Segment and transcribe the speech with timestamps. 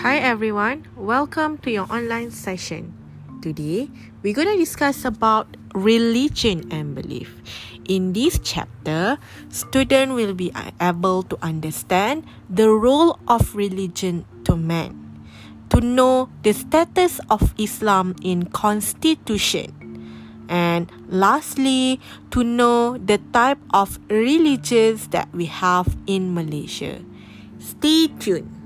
[0.00, 2.92] Hi everyone, welcome to your online session.
[3.40, 3.88] Today,
[4.22, 7.40] we're going to discuss about religion and belief.
[7.88, 9.18] In this chapter,
[9.48, 15.24] student will be able to understand the role of religion to man,
[15.68, 19.89] to know the status of Islam in constitution,
[20.50, 22.00] and lastly,
[22.32, 27.00] to know the type of religions that we have in Malaysia.
[27.58, 28.59] Stay tuned.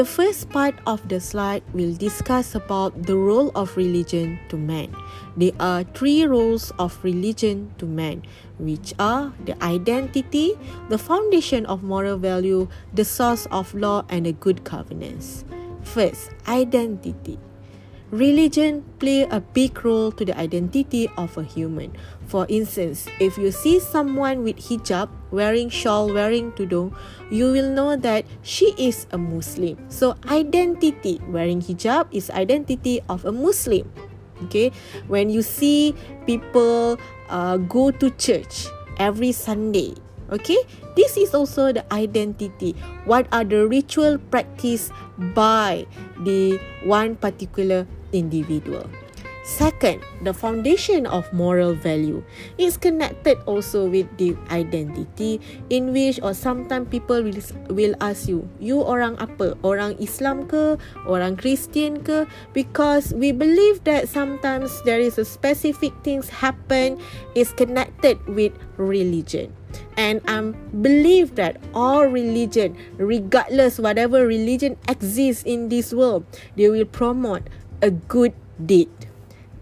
[0.00, 4.96] The first part of the slide will discuss about the role of religion to man.
[5.36, 8.24] There are three roles of religion to man,
[8.56, 10.56] which are the identity,
[10.88, 15.44] the foundation of moral value, the source of law, and the good governance.
[15.84, 17.36] First, identity.
[18.10, 21.94] Religion play a big role to the identity of a human.
[22.26, 26.90] For instance, if you see someone with hijab, wearing shawl, wearing tudung,
[27.30, 29.78] you will know that she is a Muslim.
[29.94, 33.86] So identity, wearing hijab is identity of a Muslim.
[34.50, 34.72] Okay,
[35.06, 35.94] when you see
[36.26, 38.66] people uh, go to church
[38.98, 39.94] every Sunday,
[40.34, 40.58] okay,
[40.96, 42.74] this is also the identity.
[43.04, 45.86] What are the ritual practice by
[46.24, 48.88] the one particular individual.
[49.50, 52.22] Second, the foundation of moral value
[52.54, 58.46] is connected also with the identity in which or sometimes people will, will ask you,
[58.60, 59.58] you orang apa?
[59.66, 60.78] Orang Islam ke?
[61.08, 62.30] Orang Christian ke?
[62.52, 67.00] Because we believe that sometimes there is a specific things happen
[67.34, 69.50] is connected with religion.
[69.96, 76.22] And I believe that all religion, regardless whatever religion exists in this world,
[76.54, 77.48] they will promote
[77.82, 78.32] a good
[78.64, 78.88] deed.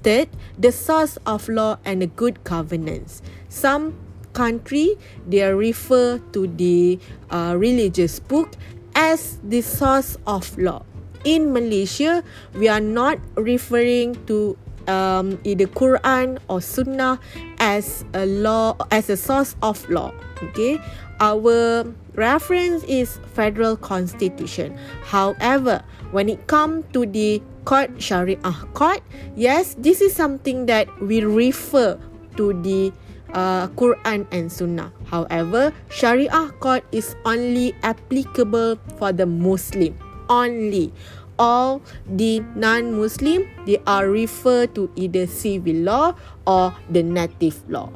[0.02, 3.22] Third, the source of law and a good governance.
[3.48, 3.94] Some
[4.32, 4.94] country
[5.26, 6.98] they refer to the
[7.30, 8.54] uh, religious book
[8.94, 10.84] as the source of law.
[11.24, 12.22] In Malaysia,
[12.54, 14.56] we are not referring to
[14.86, 17.18] um, either Quran or Sunnah
[17.58, 20.14] as a law as a source of law.
[20.42, 20.78] Okay,
[21.20, 21.84] our
[22.14, 24.78] reference is federal constitution.
[25.02, 29.02] However, when it comes to the court syariah court
[29.36, 31.98] yes this is something that we refer
[32.36, 32.92] to the
[33.32, 34.92] uh, Quran and Sunnah.
[35.04, 39.96] However syariah court is only applicable for the Muslim.
[40.28, 40.92] Only.
[41.38, 46.14] All the non-Muslim they are referred to either civil law
[46.46, 47.92] or the native law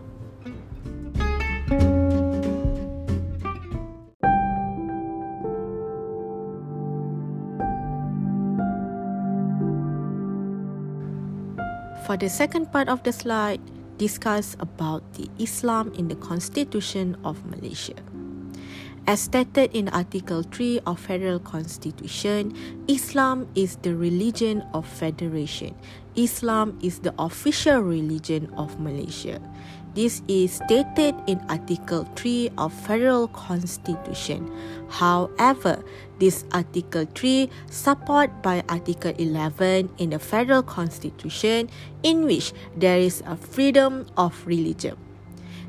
[12.13, 13.57] For the second part of the slide,
[13.97, 17.97] discuss about the Islam in the Constitution of Malaysia.
[19.09, 22.53] As stated in Article 3 of Federal Constitution,
[22.85, 25.73] Islam is the religion of federation.
[26.13, 29.41] Islam is the official religion of Malaysia.
[29.93, 34.49] This is stated in Article 3 of Federal Constitution.
[34.89, 35.85] However,
[36.19, 41.69] this Article 3 support by Article 11 in the Federal Constitution
[42.03, 44.97] in which there is a freedom of religion.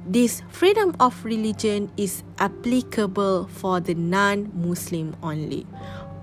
[0.08, 5.68] This freedom of religion is applicable for the non-Muslim only.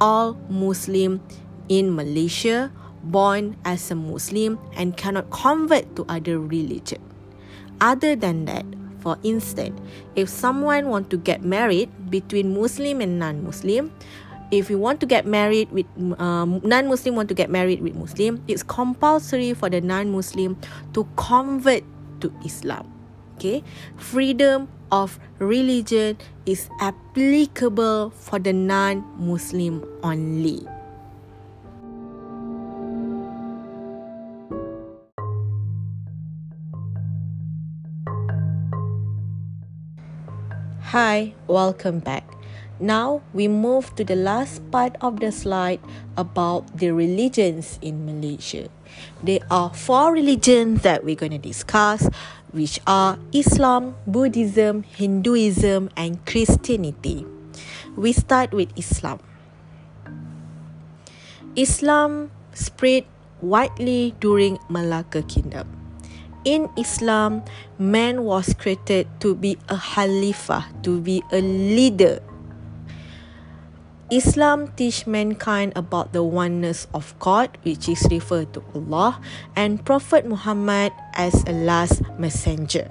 [0.01, 1.21] All Muslim
[1.69, 2.73] in Malaysia
[3.05, 7.10] born as a Muslim and cannot convert to other religion.
[7.81, 8.65] Other than that,
[9.01, 9.81] for instance,
[10.15, 13.91] if someone want to get married between Muslim and non-Muslim,
[14.51, 15.87] if you want to get married with
[16.19, 20.59] um, non-Muslim want to get married with Muslim, it's compulsory for the non-Muslim
[20.93, 21.83] to convert
[22.21, 22.93] to Islam.
[23.37, 23.65] Okay,
[23.97, 30.67] freedom of religion is applicable for the non-Muslim only.
[40.91, 42.27] Hi, welcome back.
[42.83, 45.79] Now we move to the last part of the slide
[46.19, 48.67] about the religions in Malaysia.
[49.23, 52.11] There are four religions that we're going to discuss,
[52.51, 57.23] which are Islam, Buddhism, Hinduism, and Christianity.
[57.95, 59.23] We start with Islam.
[61.55, 63.07] Islam spread
[63.39, 65.80] widely during Malacca Kingdom
[66.45, 67.43] in Islam,
[67.79, 72.21] man was created to be a Khalifah, to be a leader.
[74.11, 79.23] Islam teach mankind about the oneness of God, which is referred to Allah,
[79.55, 82.91] and Prophet Muhammad as a last messenger.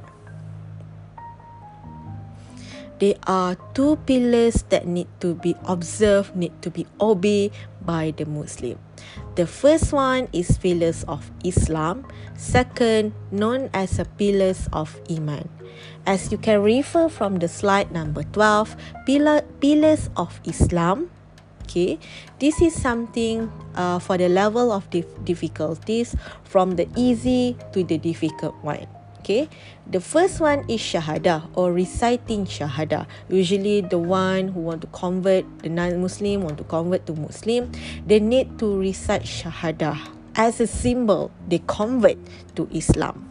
[3.00, 7.52] There are two pillars that need to be observed, need to be obeyed
[7.84, 8.80] by the Muslim.
[9.36, 12.06] The first one is pillars of Islam,
[12.36, 15.48] second known as the pillars of Iman.
[16.06, 18.76] As you can refer from the slide number 12,
[19.06, 21.10] pillar, pillars of Islam,
[21.64, 22.00] okay,
[22.40, 27.98] this is something uh, for the level of dif- difficulties from the easy to the
[27.98, 28.88] difficult one.
[29.30, 29.46] Okay,
[29.86, 33.06] the first one is shahada or reciting shahada.
[33.30, 37.70] Usually, the one who want to convert the non-Muslim want to convert to Muslim,
[38.10, 39.94] they need to recite shahada
[40.34, 41.30] as a symbol.
[41.48, 42.18] They convert
[42.58, 43.30] to Islam.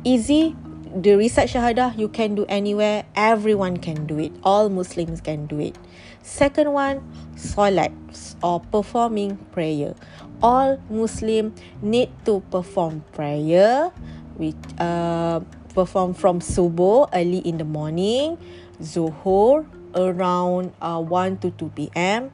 [0.00, 0.56] Easy.
[0.96, 3.04] The recite shahada you can do anywhere.
[3.12, 4.32] Everyone can do it.
[4.44, 5.76] All Muslims can do it.
[6.24, 7.04] Second one,
[7.36, 7.92] solat
[8.40, 9.92] or performing prayer.
[10.40, 11.52] All Muslim
[11.82, 13.92] need to perform prayer
[14.38, 15.40] we uh,
[15.74, 18.38] perform from subuh early in the morning,
[18.80, 22.30] zuhur around uh, 1 to 2 p.m.,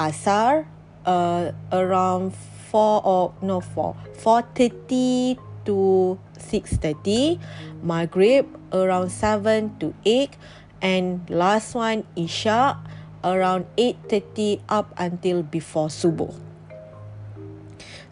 [0.00, 0.68] asar
[1.04, 2.32] uh, around
[2.72, 7.38] 4 or no 4 4:30 to 6:30,
[7.84, 10.34] maghrib around 7 to 8
[10.82, 12.80] and last one isya
[13.22, 16.51] around 8:30 up until before subuh.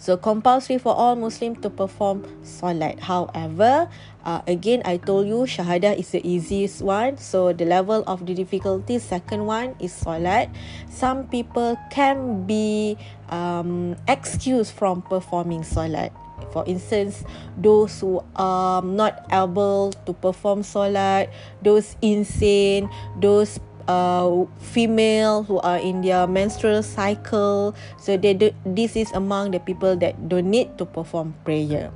[0.00, 2.96] So compulsory for all Muslim to perform solat.
[3.04, 3.84] However,
[4.24, 7.20] uh, again I told you syahadah is the easiest one.
[7.20, 10.48] So the level of the difficulty second one is solat.
[10.88, 12.96] Some people can be
[13.28, 16.16] um, excused from performing solat.
[16.48, 17.22] For instance,
[17.60, 21.28] those who are not able to perform solat,
[21.60, 22.88] those insane,
[23.20, 27.74] those uh, female who are in their menstrual cycle.
[27.98, 31.92] So they do, this is among the people that don't need to perform prayer.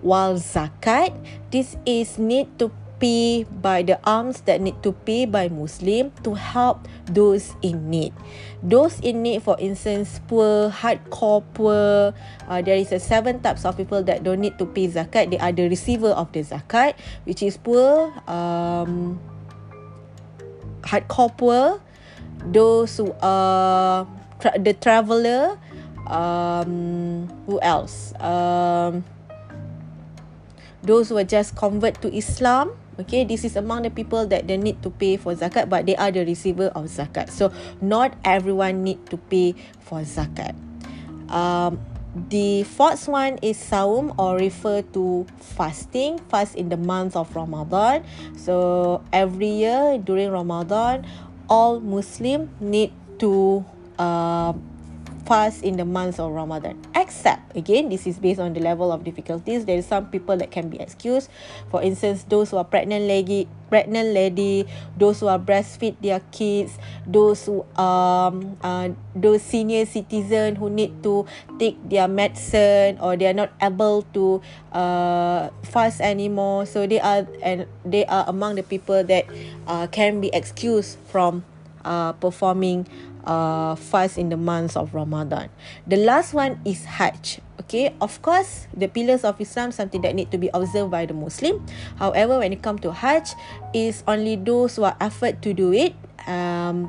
[0.00, 1.14] While zakat,
[1.50, 6.34] this is need to pay by the alms that need to pay by Muslim to
[6.34, 8.12] help those in need.
[8.62, 12.12] Those in need, for instance, poor, hardcore poor.
[12.46, 15.30] Uh, there is a seven types of people that don't need to pay zakat.
[15.30, 18.12] They are the receiver of the zakat, which is poor.
[18.26, 19.22] Um,
[20.88, 21.80] hardcore poor,
[22.48, 24.08] those who are
[24.40, 25.60] tra- the traveller,
[26.08, 28.16] um, who else?
[28.16, 29.04] Um,
[30.82, 32.72] those who are just convert to Islam.
[32.98, 35.94] Okay, this is among the people that they need to pay for zakat, but they
[35.94, 37.30] are the receiver of zakat.
[37.30, 39.54] So not everyone need to pay
[39.86, 40.56] for zakat.
[41.30, 41.78] Um,
[42.14, 48.04] the fourth one is saum or refer to fasting fast in the month of ramadan.
[48.36, 51.06] So every year during ramadan
[51.48, 53.64] all muslim need to
[53.98, 54.52] uh,
[55.28, 56.80] fast in the month of Ramadan.
[56.96, 59.66] Except, again, this is based on the level of difficulties.
[59.66, 61.28] There is some people that can be excused.
[61.70, 64.64] For instance, those who are pregnant lady, pregnant lady,
[64.96, 71.02] those who are breastfeed their kids, those who um uh, those senior citizen who need
[71.02, 71.26] to
[71.58, 74.40] take their medicine or they are not able to
[74.72, 76.64] uh fast anymore.
[76.64, 79.26] So they are and they are among the people that
[79.66, 81.44] uh, can be excused from
[81.84, 82.88] uh, performing
[83.28, 85.52] uh, fast in the months of Ramadan.
[85.86, 87.44] The last one is Hajj.
[87.60, 91.12] Okay, of course, the pillars of Islam something that need to be observed by the
[91.12, 91.60] Muslim.
[92.00, 93.36] However, when it come to Hajj,
[93.74, 95.92] is only those who are effort to do it.
[96.26, 96.88] Um,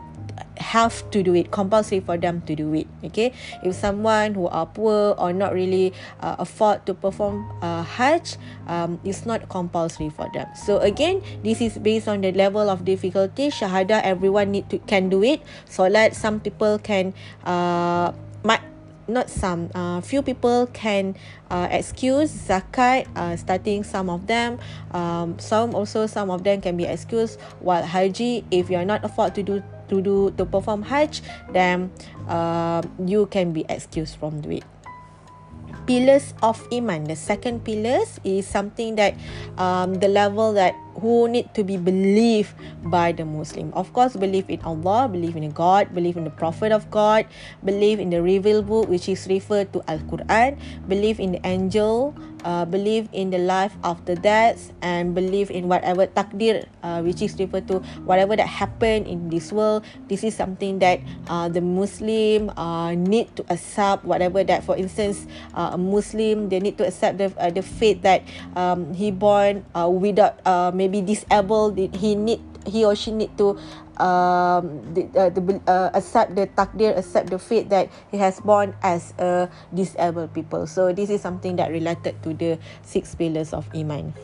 [0.70, 3.34] have to do it compulsory for them to do it okay?
[3.64, 9.00] If someone who are poor or not really uh, afford to perform uh, hajj um,
[9.04, 10.46] it's not compulsory for them.
[10.54, 15.10] So again this is based on the level of difficulty shahada everyone need to can
[15.10, 15.42] do it.
[15.66, 17.14] Solat some people can
[17.46, 18.62] uh, might
[19.10, 21.18] not some uh, few people can
[21.50, 24.62] uh, excuse zakat uh, starting some of them.
[24.94, 29.04] Um, some also some of them can be excused while haji if you are not
[29.04, 31.92] afford to do to do to perform hajj then
[32.30, 34.64] uh, you can be excused from do it.
[35.90, 37.06] Pillars of iman.
[37.06, 39.18] The second pillars is something that
[39.58, 42.54] um, the level that who need to be believed
[42.90, 43.74] by the Muslim.
[43.74, 47.26] Of course, believe in Allah, believe in God, believe in the Prophet of God,
[47.64, 52.16] believe in the revealed book which is referred to Al Quran, believe in the angel,
[52.44, 57.36] uh, believe in the life after death, and believe in whatever takdir uh, which is
[57.40, 59.84] referred to whatever that happened in this world.
[60.08, 64.06] This is something that uh, the Muslim uh, need to accept.
[64.06, 68.02] Whatever that, for instance, uh, a Muslim they need to accept the uh, the faith
[68.04, 68.24] that
[68.56, 73.60] um, he born without uh, maybe disabled he need he or she need to
[74.00, 78.74] um, the, uh, the, uh, accept the takdir, accept the fate that he has born
[78.82, 80.66] as a disabled people.
[80.68, 84.16] So this is something that related to the six pillars of iman.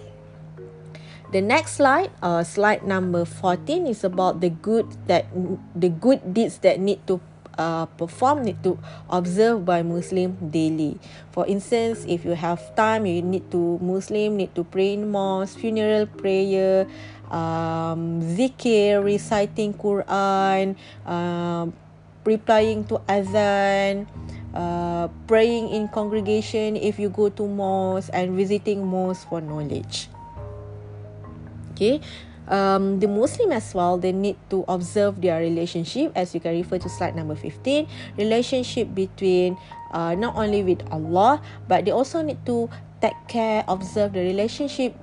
[1.36, 5.28] The next slide, uh, slide number 14 is about the good that
[5.76, 7.20] the good deeds that need to
[7.58, 8.78] uh, perform need to
[9.10, 11.00] observe by Muslim daily.
[11.32, 15.60] For instance, if you have time, you need to Muslim need to pray in mosque,
[15.60, 16.88] funeral prayer,
[17.32, 21.68] um, zikir, reciting Quran, uh,
[22.24, 24.08] replying to azan.
[24.56, 30.08] Uh, praying in congregation if you go to mosque and visiting mosque for knowledge.
[31.76, 32.00] Okay,
[32.48, 36.78] um, the Muslim as well, they need to observe their relationship as you can refer
[36.78, 37.88] to slide number 15.
[38.18, 39.58] Relationship between
[39.92, 42.70] uh, not only with Allah, but they also need to
[43.02, 44.96] take care, observe the relationship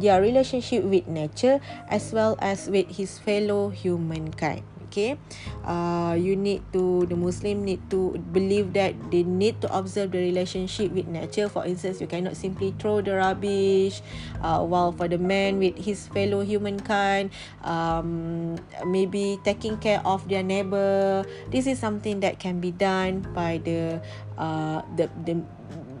[0.00, 1.60] their relationship with nature
[1.92, 5.20] as well as with his fellow humankind okay.
[5.62, 10.18] Uh, you need to the muslim need to believe that they need to observe the
[10.18, 11.48] relationship with nature.
[11.48, 14.00] For instance you cannot simply throw the rubbish
[14.40, 17.30] uh, while for the man with his fellow humankind
[17.62, 18.56] um,
[18.88, 21.24] maybe taking care of their neighbor.
[21.52, 24.00] This is something that can be done by the
[24.40, 25.44] uh, the, the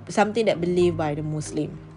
[0.08, 1.87] something that believed by the muslim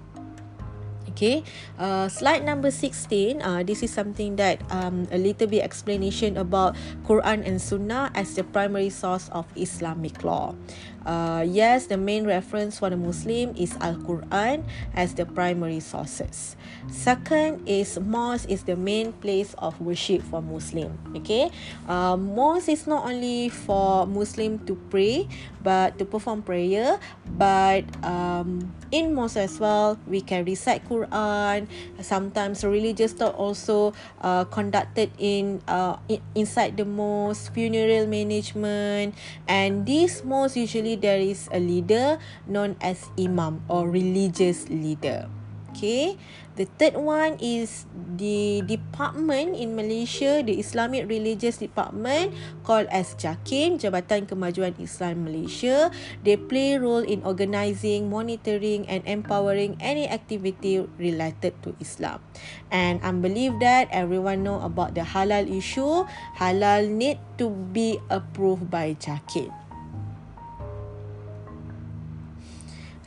[1.12, 1.44] Okay,
[1.76, 3.44] uh, slide number 16.
[3.44, 8.32] Uh, this is something that um, a little bit explanation about Quran and Sunnah as
[8.40, 10.56] the primary source of Islamic law.
[11.06, 16.56] Uh, yes, the main reference for the Muslim is Al Quran as the primary sources.
[16.90, 20.94] Second is mosque is the main place of worship for Muslim.
[21.18, 21.50] Okay,
[21.88, 25.28] uh, mosque is not only for Muslim to pray,
[25.64, 27.00] but to perform prayer,
[27.38, 31.68] but um, in mosque as well we can recite Quran.
[32.02, 35.98] Sometimes religious talk also uh, conducted in uh,
[36.36, 39.14] inside the mosque, funeral management,
[39.48, 45.30] and these mosques usually usually there is a leader known as imam or religious leader.
[45.72, 46.20] Okay.
[46.60, 52.36] The third one is the department in Malaysia, the Islamic Religious Department
[52.68, 55.88] called as JAKIM, Jabatan Kemajuan Islam Malaysia.
[56.28, 62.20] They play role in organising, monitoring and empowering any activity related to Islam.
[62.68, 66.04] And I believe that everyone know about the halal issue.
[66.36, 69.61] Halal need to be approved by JAKIM.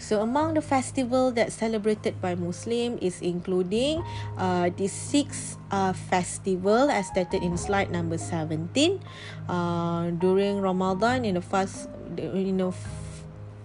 [0.04, 4.04] So among the festival that celebrated by Muslim is including
[4.36, 9.00] uh, the six uh, festival as stated in slide number 17
[9.48, 11.88] uh, during Ramadan in the first
[12.20, 12.76] you know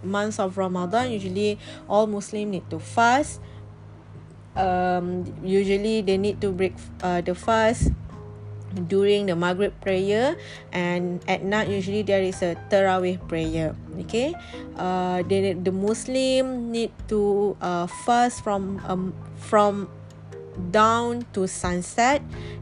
[0.00, 3.44] months of Ramadan usually all Muslim need to fast.
[4.56, 6.72] Um, usually they need to break
[7.04, 7.92] uh, the fast
[8.86, 10.36] during the Maghrib prayer
[10.72, 13.74] and at night usually there is a Tarawih prayer
[14.06, 14.34] okay?
[14.76, 19.88] Uh the the Muslim need to uh fast from um from
[20.70, 22.20] down to sunset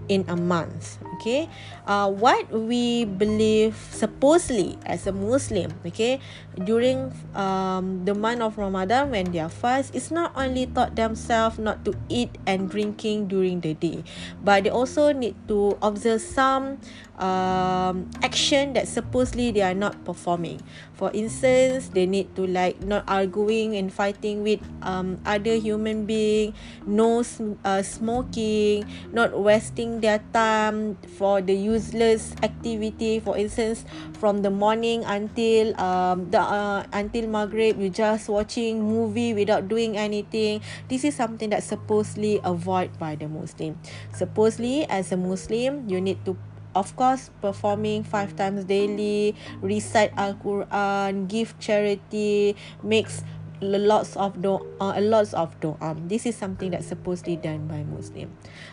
[0.09, 1.49] in a month okay
[1.89, 6.21] uh, what we believe supposedly as a muslim okay
[6.63, 11.59] during um, the month of ramadan when they are fast it's not only taught themselves
[11.59, 14.05] not to eat and drinking during the day
[14.45, 16.79] but they also need to observe some
[17.19, 20.63] um, action that supposedly they are not performing.
[20.95, 26.55] For instance they need to like not arguing and fighting with um, other human being
[26.87, 27.23] no
[27.65, 33.23] uh, smoking not wasting their time for the useless activity.
[33.23, 33.87] For instance
[34.19, 39.97] from the morning until um the uh, until maghrib you just watching movie without doing
[39.97, 40.61] anything.
[40.91, 43.79] This is something that supposedly avoid by the muslim.
[44.13, 46.37] Supposedly as a muslim you need to
[46.77, 52.55] of course performing five times daily recite al-quran give charity
[52.85, 53.25] makes
[53.61, 57.83] lots of do uh, a lots of doa this is something that's supposedly done by
[57.83, 58.31] muslim.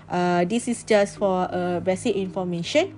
[0.09, 2.93] Uh, this is just for uh, basic information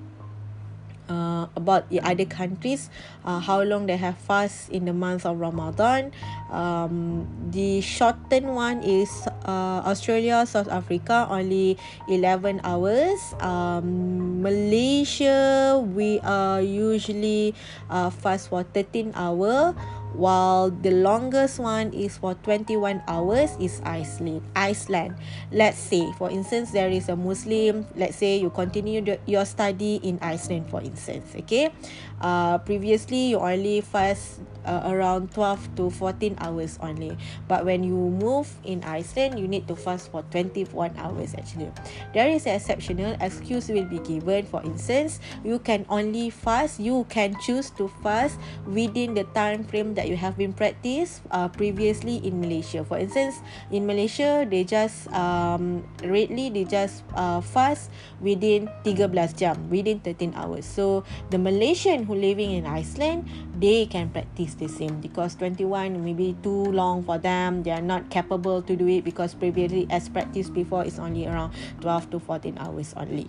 [1.10, 2.89] uh, about the other countries
[3.25, 6.12] uh, how long they have fast in the month of ramadan.
[6.51, 9.10] Um, the shortened one is
[9.44, 11.77] uh, australia south africa only
[12.10, 13.20] 11 hours.
[13.39, 17.56] Um, malaysia we are usually
[17.89, 19.75] uh, fast for 13 hour
[20.13, 24.41] while the longest one is for 21 hours is Iceland.
[24.55, 25.15] Iceland.
[25.51, 27.85] Let's say, for instance, there is a Muslim.
[27.95, 31.33] Let's say you continue the, your study in Iceland, for instance.
[31.35, 31.71] Okay,
[32.21, 37.95] uh, previously you only fast uh, around 12 to 14 hours only but when you
[37.95, 41.71] move in Iceland you need to fast for 21 hours actually
[42.13, 47.05] there is an exceptional excuse will be given for instance you can only fast you
[47.09, 48.37] can choose to fast
[48.67, 52.85] within the time frame that you have been practiced uh, previously in Malaysia.
[52.85, 53.41] For instance
[53.73, 57.89] in Malaysia they just um, readily they just uh, fast
[58.21, 60.69] within 13 jam within 13 hours.
[60.69, 63.25] So the Malaysian who living in Iceland
[63.57, 67.65] they can practice the same because 21 maybe too long for them.
[67.65, 71.57] They are not capable to do it because previously as practiced before is only around
[71.81, 73.25] 12 to 14 hours only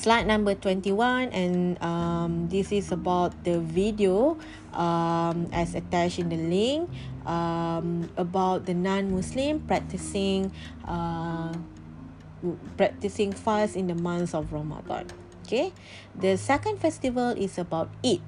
[0.00, 4.32] slide number 21 and um, this is about the video
[4.72, 6.88] um, as attached in the link
[7.28, 10.50] um, about the non-muslim practicing
[10.88, 11.52] uh,
[12.78, 15.04] practicing fast in the months of ramadan.
[15.44, 15.70] Okay?
[16.16, 18.24] The second festival is about eid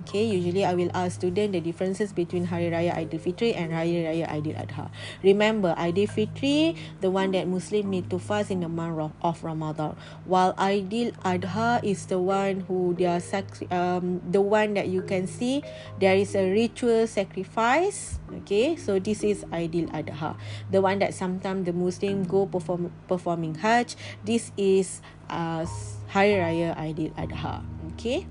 [0.00, 4.24] Okay, usually I will ask student the differences between Hari Raya Aidilfitri and Hari Raya
[4.32, 4.88] Aidil Adha.
[5.22, 10.54] Remember, Aidilfitri, the one that Muslim need to fast in the month of Ramadan, while
[10.54, 15.26] Aidil Adha is the one who they are sac- um the one that you can
[15.26, 15.62] see
[16.00, 18.18] there is a ritual sacrifice.
[18.42, 20.34] Okay, so this is Aidil Adha,
[20.72, 23.96] the one that sometimes the Muslim go perform performing Hajj.
[24.24, 25.68] This is uh,
[26.08, 27.60] Hari Raya Aidil Adha.
[27.94, 28.24] Okay.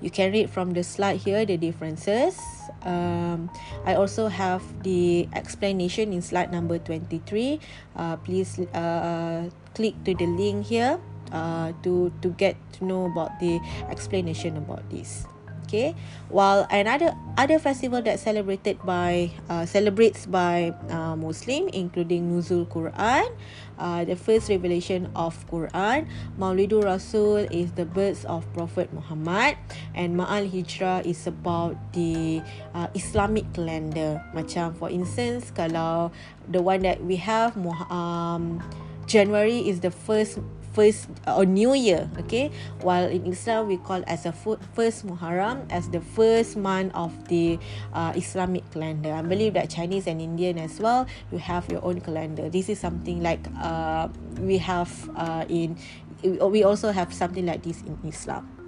[0.00, 2.38] You can read from the slide here the differences.
[2.82, 3.50] Um,
[3.84, 7.58] I also have the explanation in slide number 23.
[7.96, 11.00] Uh, please uh, click to the link here
[11.32, 13.58] uh, to, to get to know about the
[13.90, 15.26] explanation about this.
[15.68, 15.92] Okay,
[16.32, 23.28] while another other festival that celebrated by uh, celebrates by uh, Muslim, including Nuzul Quran,
[23.76, 26.08] uh, the first revelation of Quran,
[26.40, 29.60] Maulidur Rasul is the birth of Prophet Muhammad,
[29.92, 32.40] and Ma'al Hijrah is about the
[32.72, 34.24] uh, Islamic calendar.
[34.32, 36.08] Macam for instance, kalau
[36.48, 37.52] the one that we have,
[37.92, 38.64] um,
[39.04, 40.40] January is the first
[40.72, 42.50] first uh, or new year okay?
[42.82, 47.58] While in islam we call as a first muharram as the first month of the
[47.92, 49.12] uh, islamic calendar.
[49.12, 52.48] I believe that chinese and indian as well you have your own calendar.
[52.48, 54.08] This is something like uh,
[54.40, 55.76] we have uh, in
[56.22, 58.58] we also have something like this in islam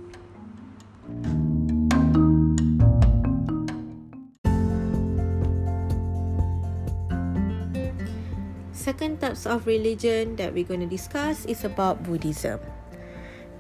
[8.91, 12.59] second types of religion that we're going to discuss is about Buddhism.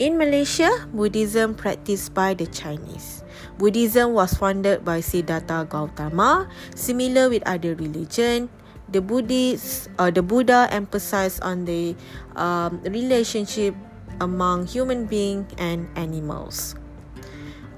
[0.02, 3.22] In Malaysia, Buddhism practiced by the Chinese.
[3.54, 6.50] Buddhism was founded by Siddhartha Gautama.
[6.74, 8.50] Similar with other religion,
[8.90, 11.94] the Buddhists uh, the Buddha emphasized on the
[12.34, 13.78] um, relationship
[14.18, 16.74] among human being and animals.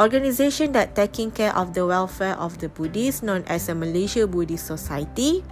[0.01, 4.65] Organization that taking care of the welfare of the Buddhists, known as a Malaysia Buddhist
[4.65, 5.45] Society,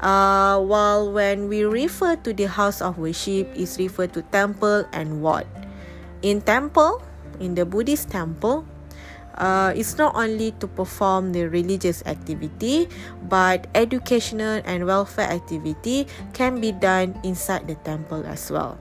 [0.00, 5.22] uh, while when we refer to the house of worship is referred to temple and
[5.22, 5.46] what
[6.22, 7.02] in temple
[7.40, 8.64] in the buddhist temple
[9.38, 12.88] uh, it's not only to perform the religious activity
[13.30, 18.78] but educational and welfare activity can be done inside the temple as well.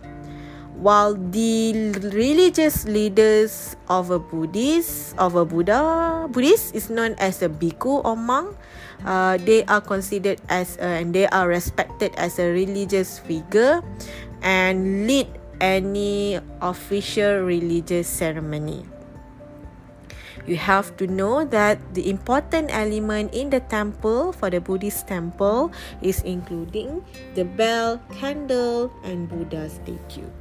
[0.77, 7.49] While the religious leaders of a buddhist of a buddha buddhist is known as a
[7.49, 8.53] bhikkhu or monk
[9.05, 13.81] uh, they are considered as a, and they are respected as a religious figure
[14.41, 15.27] and lead
[15.61, 18.85] any official religious ceremony.
[20.47, 25.75] You have to know that the important element in the temple for the Buddhist temple
[26.01, 27.03] is including
[27.35, 30.31] the bell, candle, and Buddha statue.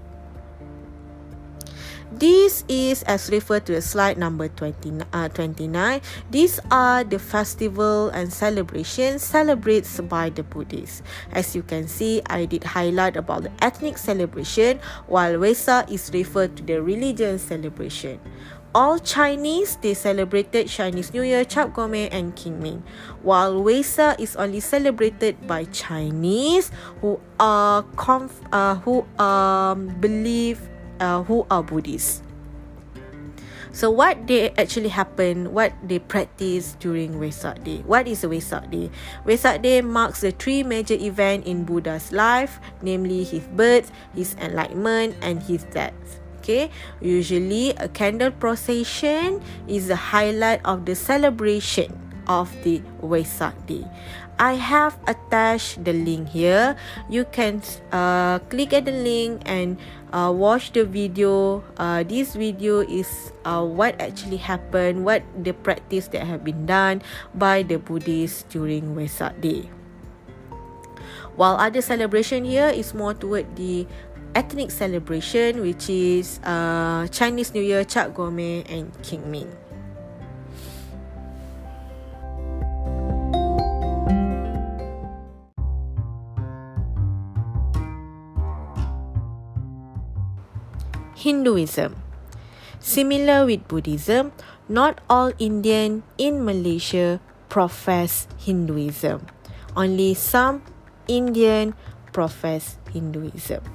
[2.12, 6.00] This is as referred to slide number 20, uh, 29.
[6.30, 11.02] These are the festival and celebrations celebrated by the Buddhists.
[11.32, 16.56] As you can see, I did highlight about the ethnic celebration while Wesak is referred
[16.56, 18.20] to the religious celebration.
[18.72, 22.82] All Chinese, they celebrated Chinese New Year, Chap Gome and Qingming.
[23.22, 30.60] While Wesak is only celebrated by Chinese who are conf- uh, who um, believe
[31.00, 32.22] uh, who are Buddhists.
[33.76, 37.84] So what they actually happen, what they practice during Wesak Day.
[37.84, 38.88] What is a Wesak Day?
[39.28, 45.12] Wesak Day marks the three major events in Buddha's life, namely his birth, his enlightenment,
[45.20, 45.92] and his death.
[46.40, 46.70] Okay,
[47.04, 51.92] usually a candle procession is the highlight of the celebration
[52.32, 53.84] of the Wesak Day.
[54.38, 56.76] I have attached the link here.
[57.08, 59.80] You can uh, click at the link and
[60.12, 61.64] uh, watch the video.
[61.76, 67.02] Uh, this video is uh, what actually happened, what the practice that have been done
[67.34, 69.70] by the Buddhists during Wesak Day.
[71.36, 73.86] While other celebration here is more toward the
[74.34, 79.52] ethnic celebration which is uh, Chinese New Year, Chak Gome and King Ming.
[91.26, 91.98] Hinduism.
[92.78, 94.30] Similar with Buddhism,
[94.70, 97.18] not all Indian in Malaysia
[97.50, 99.26] profess Hinduism.
[99.74, 100.62] Only some
[101.10, 101.74] Indian
[102.14, 103.66] profess Hinduism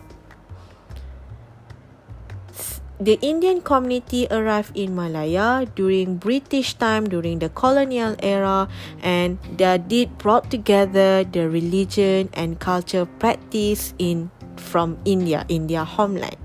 [3.01, 8.69] the Indian community arrived in Malaya during British time during the colonial era
[9.01, 15.83] and they did brought together the religion and culture practice in from India in their
[15.83, 16.37] homeland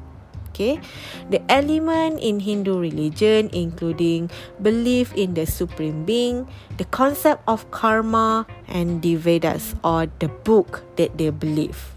[0.56, 0.80] okay?
[1.28, 4.32] The element in Hindu religion including
[4.64, 6.48] belief in the supreme being
[6.80, 11.95] the concept of karma and the Vedas or the book that they believe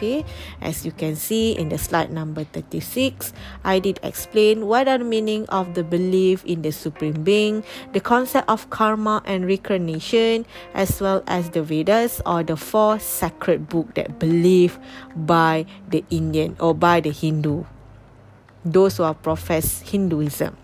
[0.00, 0.24] okay?
[0.60, 3.32] As you can see in the slide number 36
[3.64, 8.00] i did explain what are the meaning of the belief in the supreme being the
[8.00, 13.92] concept of karma and reincarnation as well as the vedas or the four sacred book
[13.94, 14.80] that believed
[15.14, 17.64] by the indian or by the hindu.
[18.64, 20.56] Those who are profess hinduism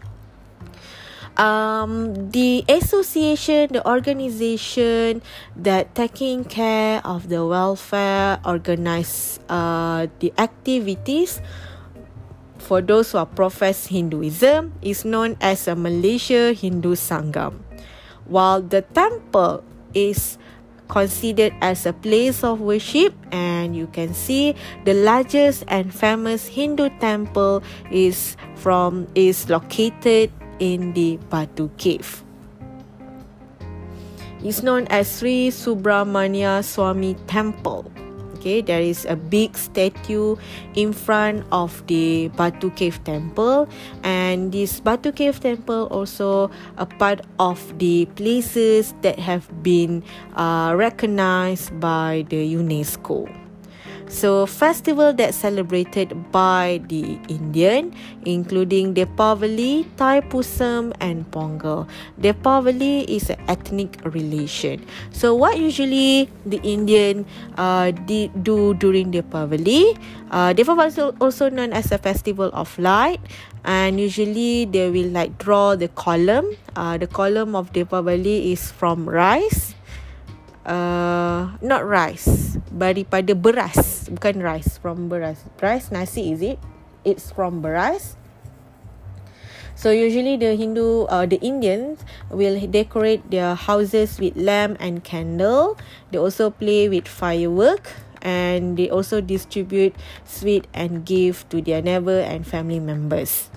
[1.37, 5.22] um, the association, the organization
[5.57, 11.40] that taking care of the welfare, organize uh, the activities
[12.59, 17.62] for those who profess Hinduism is known as a Malaysia Hindu Sangam.
[18.27, 19.62] While the temple
[19.94, 20.38] is
[20.88, 26.90] considered as a place of worship and you can see the largest and famous Hindu
[26.99, 32.23] temple is from is located in the Batu Cave.
[34.45, 37.90] It's known as Sri Subramania Swami Temple.
[38.37, 40.37] Okay, there is a big statue
[40.77, 43.66] in front of the Batu Cave Temple,
[44.05, 50.05] and this Batu Cave Temple also a part of the places that have been
[50.37, 53.27] uh, recognized by the UNESCO.
[54.16, 57.92] So festival that celebrated by the Indian
[58.24, 61.85] including Deepavali, Thaipusam and Pongal.
[62.16, 64.81] Deepavali is an ethnic relation.
[65.12, 67.29] So what usually the Indian
[67.61, 70.00] uh, do during Deepavali?
[70.33, 73.20] Uh, Deepavali is also known as a festival of light
[73.68, 76.57] and usually they will like draw the column.
[76.72, 79.76] Uh, the column of Deepavali is from rice
[80.66, 84.11] uh, not rice daripada beras.
[84.11, 85.40] Bukan rice from beras.
[85.62, 86.59] Rice nasi is it?
[87.07, 88.18] It's from beras.
[89.76, 92.00] So usually the Hindu, uh, the Indians
[92.33, 95.76] will decorate their houses with lamp and candle.
[96.11, 97.92] They also play with firework
[98.24, 103.52] and they also distribute sweet and gift to their neighbor and family members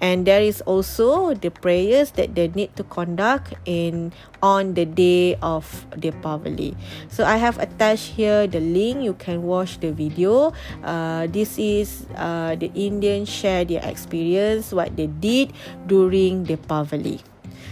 [0.00, 5.36] and there is also the prayers that they need to conduct in on the day
[5.44, 6.74] of Deepavali.
[7.08, 9.04] So I have attached here the link.
[9.04, 10.52] You can watch the video.
[10.82, 15.52] Uh, this is uh, the Indian share their experience what they did
[15.86, 17.20] during Deepavali.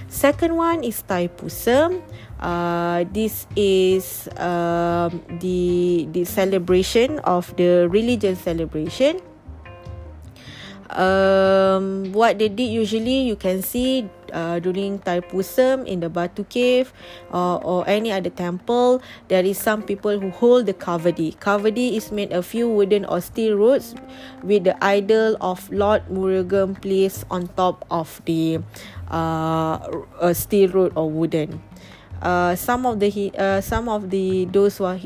[0.09, 2.01] Second one is Thaipusam.
[2.41, 9.21] Uh, this is um, the the celebration of the religion celebration
[10.91, 16.93] um, what they did usually you can see uh, during Thaipusam in the Batu Cave
[17.33, 21.37] uh, or any other temple there is some people who hold the kavadi.
[21.37, 23.95] Kavadi is made a few wooden or steel rods
[24.43, 28.61] with the idol of Lord Murugan placed on top of the
[29.11, 29.79] uh,
[30.21, 31.63] a steel rod or wooden.
[32.23, 34.99] Uh, some of the uh, some of the those who are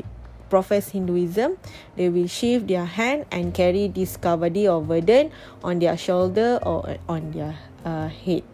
[0.53, 1.57] profess Hinduism,
[1.97, 5.33] they will shift their hand and carry this kavadi or burden
[5.65, 8.45] on their shoulder or on their uh, head.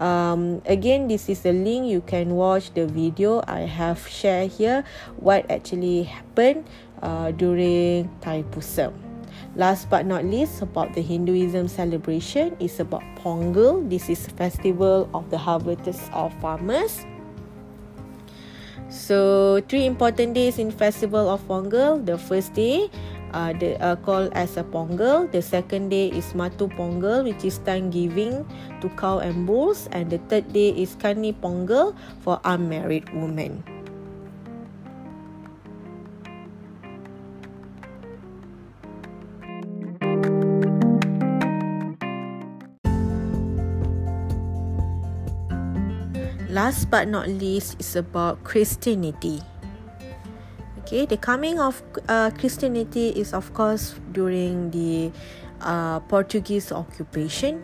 [0.00, 1.84] Um, again, this is the link.
[1.84, 4.88] You can watch the video I have shared here.
[5.20, 6.64] What actually happened
[7.04, 8.96] uh, during Thaipusam.
[9.54, 13.84] Last but not least, about the Hinduism celebration is about Pongal.
[13.86, 17.04] This is festival of the harvest of farmers.
[18.94, 21.98] So, three important days in Festival of Pongal.
[22.06, 22.86] The first day,
[23.34, 25.26] uh, the, uh, called as a Pongal.
[25.34, 28.46] The second day is Matu Pongal, which is thanksgiving
[28.78, 29.90] to cow and bulls.
[29.90, 33.73] And the third day is Kani Pongal for unmarried women.
[46.64, 49.44] Last but not least is about Christianity.
[50.80, 55.12] Okay, the coming of uh, Christianity is of course during the
[55.60, 57.60] uh, Portuguese occupation.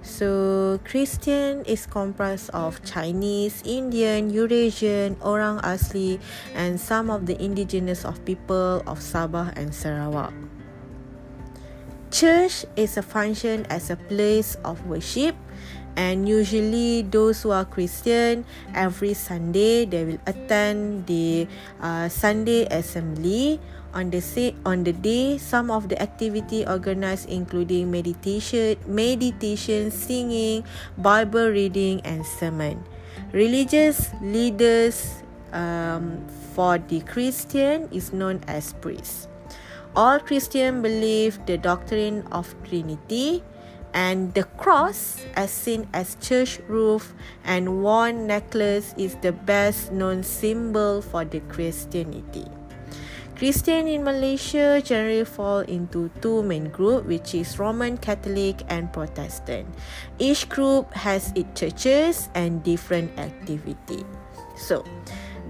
[0.00, 6.16] So Christian is comprised of Chinese, Indian, Eurasian, orang asli,
[6.56, 10.32] and some of the indigenous of people of Sabah and Sarawak.
[12.08, 15.36] Church is a function as a place of worship
[15.96, 21.46] and usually those who are christian every sunday they will attend the
[21.80, 23.60] uh, sunday assembly.
[23.90, 30.62] On the say on the day some of the activity organized including meditation meditation singing
[30.94, 32.86] bible reading and sermon.
[33.32, 36.22] Religious leaders um,
[36.54, 39.26] for the christian is known as priests.
[39.96, 43.42] All christian believe the doctrine of trinity
[43.94, 50.22] and the cross as seen as church roof and worn necklace is the best known
[50.22, 52.46] symbol for the christianity.
[53.36, 59.66] Christian in malaysia generally fall into two main group which is roman catholic and protestant.
[60.18, 64.04] Each group has its churches and different activity.
[64.56, 64.84] So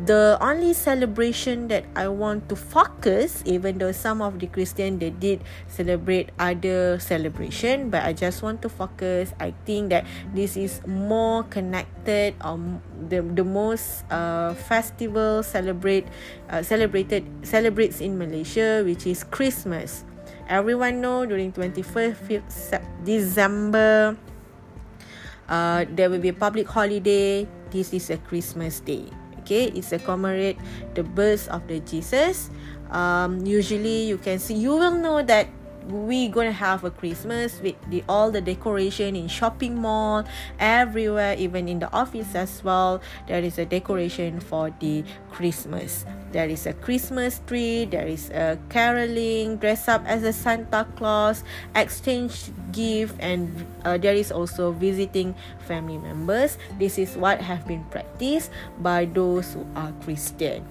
[0.06, 5.10] the only celebration that I want to focus, even though some of the Christian they
[5.10, 9.34] did celebrate other celebration, but I just want to focus.
[9.40, 16.08] I think that this is more connected um the the most uh festival celebrate
[16.48, 20.04] uh, celebrated celebrates in Malaysia, which is Christmas.
[20.48, 24.18] Everyone know during 21st December,
[25.46, 27.46] uh, there will be a public holiday.
[27.70, 29.19] This is a Christmas day
[29.50, 30.56] okay it's a commemorate
[30.94, 32.54] the birth of the jesus.
[32.94, 35.50] Um usually you can see you will know that
[35.90, 40.24] we gonna have a christmas with the all the decoration in shopping mall
[40.58, 43.00] everywhere even in the office as well.
[43.26, 46.06] There is a decoration for the christmas.
[46.32, 51.42] There is a christmas tree there is a caroling dress up as a santa claus
[51.74, 53.50] exchange gift and
[53.84, 55.34] uh, there is also visiting
[55.66, 56.56] family members.
[56.78, 60.64] This is what have been practiced by those who are christian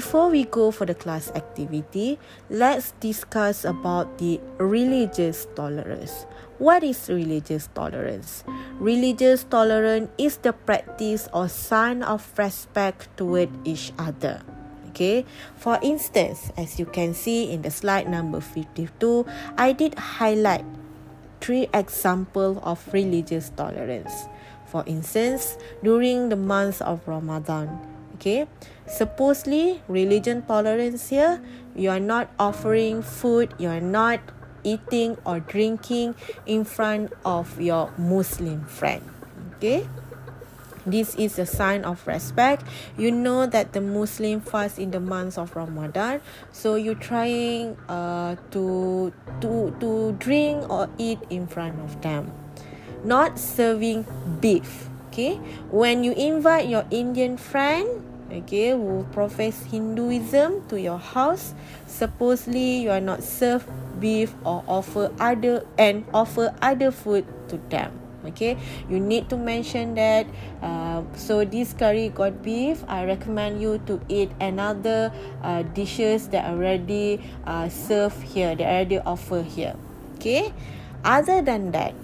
[0.00, 6.24] Before we go for the class activity, let's discuss about the religious tolerance.
[6.56, 8.42] What is religious tolerance?
[8.80, 14.40] Religious tolerance is the practice or sign of respect toward each other.
[14.88, 15.26] Okay,
[15.60, 20.64] for instance, as you can see in the slide number 52, I did highlight
[21.42, 24.32] three examples of religious tolerance.
[24.64, 27.89] For instance, during the month of Ramadan,
[28.20, 28.44] okay,
[28.84, 31.40] supposedly religion tolerance here
[31.74, 34.20] you are not offering food you are not
[34.62, 39.00] eating or drinking in front of your muslim friend
[39.56, 39.88] okay?
[40.86, 42.64] This is a sign of respect.
[42.96, 46.20] You know that the muslim fast in the months of ramadan
[46.52, 52.32] so you are trying uh, to to to drink or eat in front of them.
[53.04, 54.04] Not serving
[54.40, 55.36] beef okay?
[55.70, 61.54] When you invite your indian friend okay who profess hinduism to your house
[61.86, 63.66] supposedly you are not serve
[63.98, 67.92] beef or offer other and offer other food to them.
[68.24, 68.56] Okay
[68.88, 70.26] you need to mention that
[70.62, 72.84] uh, so this curry got beef.
[72.88, 75.12] I recommend you to eat another
[75.42, 79.74] uh, dishes that already uh, served here that already offer here.
[80.16, 80.52] Okay
[81.04, 81.94] other than that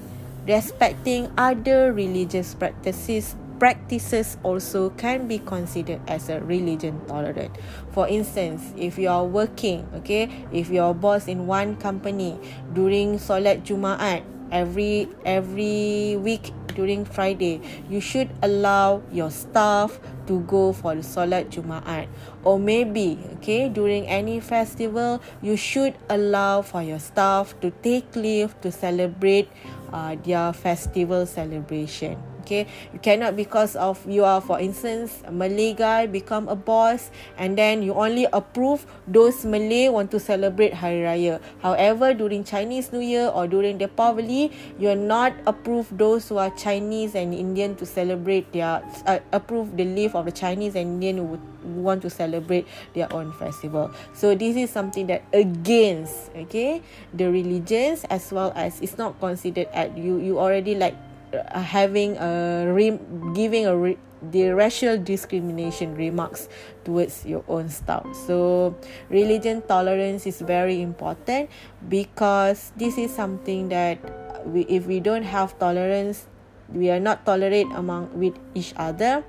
[0.48, 7.56] respecting other religious practices practices also can be considered as a religion tolerant.
[7.92, 12.38] For instance, if you are working, okay, if your boss in one company
[12.72, 20.72] during solat Jumaat every every week during Friday, you should allow your staff to go
[20.72, 22.06] for the solat Jumaat.
[22.44, 28.52] Or maybe, okay, during any festival, you should allow for your staff to take leave
[28.60, 29.48] to celebrate
[29.92, 32.70] uh, their festival celebration okay?
[32.94, 37.58] You cannot because of you are for instance a malay guy become a boss and
[37.58, 41.42] then you only approve those malay want to celebrate hari raya.
[41.58, 46.50] However during chinese new year or during the Deepavali you're not approve those who are
[46.54, 51.18] chinese and indian to celebrate their uh, approve the leave of the chinese and indian
[51.18, 53.90] who want to celebrate their own festival.
[54.14, 56.82] So this is something that against okay
[57.12, 60.94] the religions as well as it's not considered at you you already like
[61.36, 63.00] Uh, having a re-
[63.34, 66.48] giving a re- the racial discrimination remarks
[66.84, 68.06] towards your own staff.
[68.26, 68.74] So,
[69.08, 71.50] religion tolerance is very important
[71.88, 73.98] because this is something that
[74.46, 76.26] we, if we don't have tolerance,
[76.72, 79.24] we are not tolerate among with each other.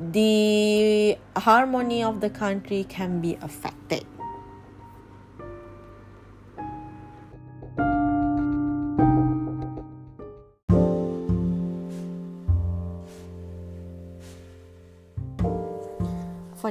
[0.00, 4.06] The harmony of the country can be affected.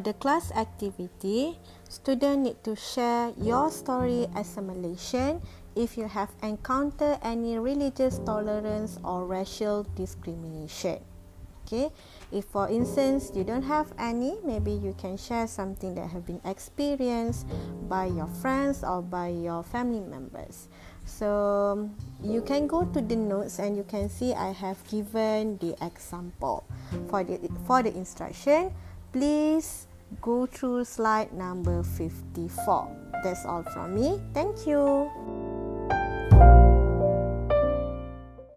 [0.01, 6.07] For the class activity, student need to share your story as a Malaysian if you
[6.09, 11.05] have encountered any religious tolerance or racial discrimination.
[11.61, 11.93] Okay,
[12.33, 16.41] if for instance you don't have any, maybe you can share something that have been
[16.45, 17.45] experienced
[17.85, 20.65] by your friends or by your family members.
[21.05, 21.91] So
[22.23, 26.65] you can go to the notes and you can see I have given the example
[27.05, 27.37] for the
[27.69, 28.73] for the instruction
[29.11, 33.12] please go through slide number 54.
[33.24, 34.19] That's all from me.
[34.34, 35.40] Thank you.